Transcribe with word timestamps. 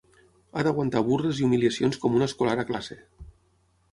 Ha 0.53 0.63
d'aguantar 0.67 1.01
burles 1.09 1.41
i 1.41 1.45
humiliacions 1.49 2.01
com 2.05 2.17
un 2.21 2.27
escolar 2.29 2.55
a 2.63 2.65
classe. 2.71 2.97